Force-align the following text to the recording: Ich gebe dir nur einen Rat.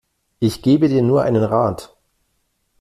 Ich 0.39 0.63
gebe 0.63 0.89
dir 0.89 1.03
nur 1.03 1.21
einen 1.21 1.43
Rat. 1.43 1.95